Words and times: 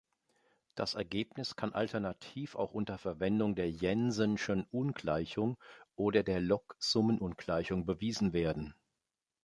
Das 0.73 0.95
Ergebnis 0.95 1.55
kann 1.55 1.73
alternativ 1.73 2.55
auch 2.55 2.73
unter 2.73 2.97
Verwendung 2.97 3.53
der 3.53 3.69
Jensenschen 3.69 4.65
Ungleichung 4.71 5.57
oder 5.95 6.23
der 6.23 6.39
Log-Summenungleichung 6.41 7.85
bewiesen 7.85 8.33
werden. 8.33 8.73